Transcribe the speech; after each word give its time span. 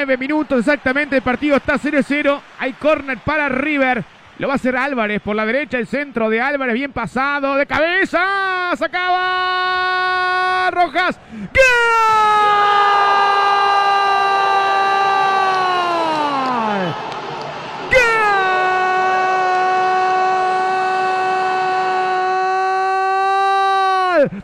Nueve 0.00 0.16
minutos 0.16 0.60
exactamente. 0.60 1.16
El 1.16 1.22
partido 1.22 1.56
está 1.58 1.74
0-0. 1.74 2.40
Hay 2.58 2.72
córner 2.72 3.18
para 3.18 3.50
River. 3.50 4.02
Lo 4.38 4.48
va 4.48 4.54
a 4.54 4.56
hacer 4.56 4.74
Álvarez 4.74 5.20
por 5.20 5.36
la 5.36 5.44
derecha. 5.44 5.76
El 5.76 5.86
centro 5.86 6.30
de 6.30 6.40
Álvarez 6.40 6.72
bien 6.72 6.90
pasado. 6.90 7.54
De 7.56 7.66
cabeza. 7.66 8.70
Sacaba 8.78 10.70
Rojas. 10.70 11.20
¡Gol! 11.30 11.60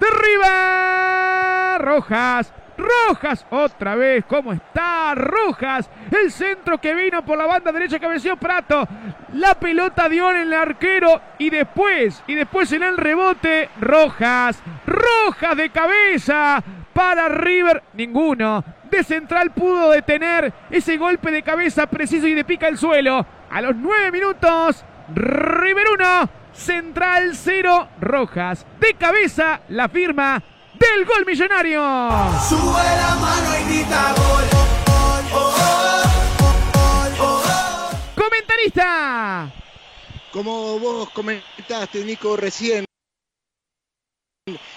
¡De 0.00 0.06
River! 0.10 1.80
Rojas. 1.80 2.52
Rojas 2.76 3.46
otra 3.50 3.94
vez, 3.94 4.24
¿cómo 4.26 4.52
está? 4.52 5.14
Rojas, 5.14 5.88
el 6.10 6.30
centro 6.30 6.78
que 6.78 6.94
vino 6.94 7.24
por 7.24 7.38
la 7.38 7.46
banda 7.46 7.72
derecha 7.72 7.98
cabeció 7.98 8.36
Prato. 8.36 8.86
La 9.34 9.54
pelota 9.54 10.08
dio 10.08 10.30
en 10.30 10.38
el 10.38 10.52
arquero 10.52 11.20
y 11.38 11.50
después, 11.50 12.22
y 12.26 12.34
después 12.34 12.72
en 12.72 12.82
el 12.82 12.96
rebote, 12.96 13.68
Rojas. 13.80 14.62
Rojas 14.86 15.56
de 15.56 15.70
cabeza 15.70 16.62
para 16.92 17.28
River, 17.28 17.82
ninguno. 17.94 18.64
De 18.90 19.02
central 19.02 19.50
pudo 19.50 19.90
detener 19.90 20.52
ese 20.70 20.96
golpe 20.96 21.30
de 21.30 21.42
cabeza 21.42 21.86
preciso 21.86 22.26
y 22.26 22.34
de 22.34 22.44
pica 22.44 22.68
el 22.68 22.78
suelo. 22.78 23.26
A 23.50 23.60
los 23.60 23.76
nueve 23.76 24.12
minutos, 24.12 24.84
River 25.14 25.86
1, 25.98 26.30
Central 26.52 27.34
0, 27.34 27.88
Rojas. 28.00 28.66
De 28.80 28.94
cabeza 28.94 29.60
la 29.68 29.88
firma 29.88 30.42
del 30.78 31.04
gol 31.04 31.24
millonario. 31.26 31.80
Sube 32.48 32.82
la 32.82 33.14
mano 33.20 33.58
y 33.58 33.64
grita 33.64 34.14
gol. 34.16 34.44
Oh, 34.92 35.20
oh, 35.34 35.54
oh, 37.20 37.90
Comentarista. 38.14 39.52
Como 40.32 40.78
vos 40.78 41.10
comentaste, 41.10 42.04
Nico, 42.04 42.36
recién. 42.36 42.84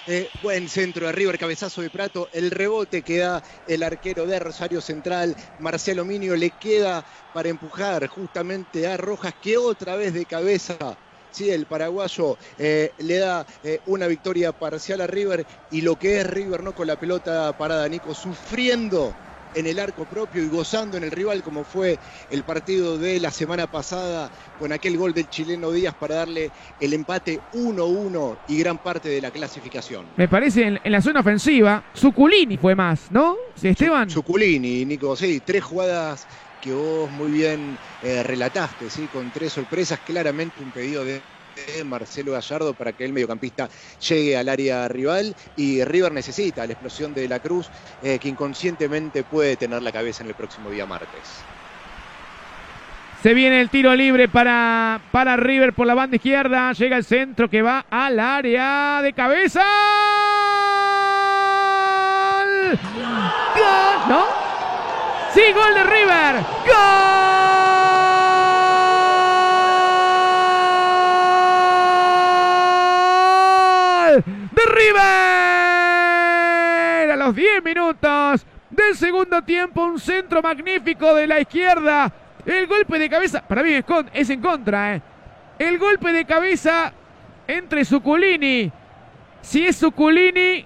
Eh, 0.06 0.30
buen 0.42 0.68
centro 0.70 1.06
de 1.06 1.12
River, 1.12 1.38
cabezazo 1.38 1.82
de 1.82 1.90
Prato, 1.90 2.30
el 2.32 2.50
rebote 2.50 3.02
que 3.02 3.18
da 3.18 3.42
el 3.66 3.82
arquero 3.82 4.24
de 4.24 4.38
Rosario 4.38 4.80
Central, 4.80 5.36
Marcelo 5.58 6.06
Minio, 6.06 6.34
le 6.34 6.50
queda 6.50 7.04
para 7.34 7.50
empujar 7.50 8.06
justamente 8.06 8.86
a 8.86 8.96
Rojas, 8.96 9.34
que 9.42 9.58
otra 9.58 9.96
vez 9.96 10.14
de 10.14 10.24
cabeza 10.24 10.78
Sí, 11.30 11.50
el 11.50 11.66
paraguayo 11.66 12.36
eh, 12.58 12.92
le 12.98 13.18
da 13.18 13.46
eh, 13.62 13.80
una 13.86 14.06
victoria 14.06 14.52
parcial 14.52 15.00
a 15.00 15.06
River 15.06 15.46
y 15.70 15.82
lo 15.82 15.98
que 15.98 16.20
es 16.20 16.26
River 16.26 16.62
no 16.62 16.74
con 16.74 16.86
la 16.86 16.96
pelota 16.96 17.56
parada, 17.56 17.88
Nico, 17.88 18.14
sufriendo 18.14 19.14
en 19.54 19.66
el 19.66 19.78
arco 19.78 20.04
propio 20.04 20.42
y 20.42 20.48
gozando 20.48 20.96
en 20.96 21.04
el 21.04 21.10
rival 21.10 21.42
como 21.42 21.64
fue 21.64 21.98
el 22.30 22.42
partido 22.42 22.98
de 22.98 23.20
la 23.20 23.30
semana 23.30 23.66
pasada 23.66 24.30
con 24.58 24.72
aquel 24.72 24.96
gol 24.96 25.14
del 25.14 25.28
chileno 25.28 25.70
Díaz 25.70 25.94
para 25.94 26.16
darle 26.16 26.50
el 26.80 26.92
empate 26.92 27.40
1-1 27.54 28.36
y 28.48 28.58
gran 28.58 28.78
parte 28.78 29.08
de 29.08 29.20
la 29.20 29.30
clasificación. 29.30 30.06
Me 30.16 30.28
parece 30.28 30.64
en, 30.64 30.80
en 30.82 30.92
la 30.92 31.00
zona 31.00 31.20
ofensiva, 31.20 31.82
Suculini 31.94 32.56
fue 32.56 32.74
más, 32.74 33.10
¿no? 33.10 33.36
Esteban. 33.60 34.10
Suculini, 34.10 34.84
Nico, 34.84 35.16
sí, 35.16 35.40
tres 35.44 35.64
jugadas 35.64 36.26
que 36.60 36.72
vos 36.72 37.10
muy 37.10 37.30
bien 37.30 37.78
eh, 38.02 38.22
relataste, 38.22 38.90
¿sí? 38.90 39.08
con 39.12 39.30
tres 39.30 39.52
sorpresas, 39.52 40.00
claramente 40.00 40.62
un 40.62 40.70
pedido 40.70 41.04
de 41.04 41.20
Marcelo 41.84 42.32
Gallardo 42.32 42.74
para 42.74 42.92
que 42.92 43.04
el 43.04 43.12
mediocampista 43.12 43.68
llegue 44.08 44.36
al 44.36 44.48
área 44.48 44.88
rival 44.88 45.34
y 45.56 45.82
River 45.84 46.12
necesita 46.12 46.66
la 46.66 46.72
explosión 46.72 47.14
de 47.14 47.28
la 47.28 47.40
Cruz 47.40 47.68
eh, 48.02 48.18
que 48.18 48.28
inconscientemente 48.28 49.24
puede 49.24 49.56
tener 49.56 49.82
la 49.82 49.92
cabeza 49.92 50.22
en 50.22 50.28
el 50.28 50.34
próximo 50.34 50.70
día 50.70 50.86
martes. 50.86 51.42
Se 53.22 53.34
viene 53.34 53.60
el 53.60 53.68
tiro 53.68 53.94
libre 53.96 54.28
para, 54.28 55.00
para 55.10 55.36
River 55.36 55.72
por 55.72 55.88
la 55.88 55.94
banda 55.94 56.16
izquierda. 56.16 56.72
Llega 56.72 56.96
el 56.96 57.04
centro 57.04 57.50
que 57.50 57.62
va 57.62 57.84
al 57.90 58.20
área 58.20 59.02
de 59.02 59.12
cabeza. 59.12 59.64
¡Gol! 63.56 64.08
¿No? 64.08 64.24
Gol 65.52 65.74
de 65.74 65.82
River. 65.82 66.36
¡Gol! 66.66 66.74
De 74.52 74.62
River. 74.66 75.00
A 77.10 77.16
los 77.16 77.34
10 77.34 77.64
minutos 77.64 78.46
del 78.70 78.96
segundo 78.96 79.42
tiempo, 79.42 79.84
un 79.84 79.98
centro 79.98 80.42
magnífico 80.42 81.14
de 81.14 81.26
la 81.26 81.40
izquierda. 81.40 82.12
El 82.44 82.66
golpe 82.66 82.98
de 82.98 83.08
cabeza, 83.08 83.46
para 83.46 83.62
mí 83.62 83.72
es 84.12 84.30
en 84.30 84.40
contra, 84.40 84.96
¿eh? 84.96 85.02
El 85.58 85.78
golpe 85.78 86.12
de 86.12 86.24
cabeza 86.24 86.92
entre 87.46 87.84
Suculini. 87.84 88.70
Si 89.40 89.66
es 89.66 89.76
Suculini, 89.76 90.64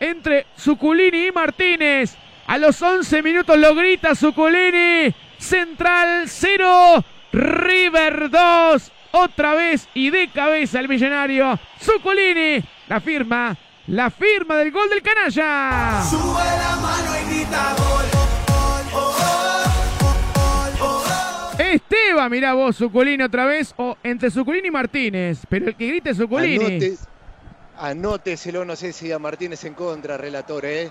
entre 0.00 0.46
Suculini 0.56 1.26
y 1.26 1.32
Martínez. 1.32 2.16
A 2.46 2.58
los 2.58 2.80
11 2.80 3.22
minutos 3.22 3.58
lo 3.58 3.74
grita 3.74 4.14
Suculini. 4.14 5.14
Central 5.38 6.24
0, 6.26 7.04
River 7.32 8.30
2. 8.30 8.92
Otra 9.12 9.54
vez 9.54 9.88
y 9.94 10.10
de 10.10 10.28
cabeza 10.28 10.80
el 10.80 10.88
millonario. 10.88 11.58
Suculini, 11.80 12.62
la 12.88 13.00
firma, 13.00 13.56
la 13.86 14.10
firma 14.10 14.56
del 14.56 14.72
gol 14.72 14.90
del 14.90 15.02
canalla. 15.02 16.02
Sube 16.02 16.20
la 16.22 16.76
mano 16.76 17.12
y 17.16 17.34
grita 17.34 17.74
gol. 17.78 18.04
Esteban, 21.58 22.30
mirá 22.30 22.54
vos, 22.54 22.76
Suculini 22.76 23.22
otra 23.22 23.46
vez. 23.46 23.72
O 23.76 23.96
entre 24.02 24.30
Suculini 24.30 24.68
y 24.68 24.70
Martínez. 24.70 25.40
Pero 25.48 25.68
el 25.68 25.76
que 25.76 25.86
grite 25.86 26.10
es 26.10 26.16
Suculini. 26.16 26.64
Anote, 26.64 26.96
anóteselo, 27.78 28.64
no 28.64 28.76
sé 28.76 28.92
si 28.92 29.10
a 29.12 29.18
Martínez 29.18 29.64
en 29.64 29.74
contra, 29.74 30.16
relator, 30.16 30.64
¿eh? 30.66 30.90